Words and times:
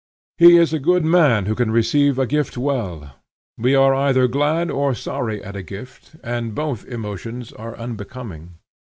He 0.39 0.57
is 0.57 0.73
a 0.73 0.79
good 0.79 1.05
man 1.05 1.45
who 1.45 1.53
can 1.53 1.69
receive 1.69 2.17
a 2.17 2.25
gift 2.25 2.57
well. 2.57 3.17
We 3.55 3.75
are 3.75 3.93
either 3.93 4.27
glad 4.27 4.71
or 4.71 4.95
sorry 4.95 5.43
at 5.43 5.55
a 5.55 5.61
gift, 5.61 6.15
and 6.23 6.55
both 6.55 6.85
emotions 6.85 7.53
are 7.53 7.77
unbecoming. 7.77 8.55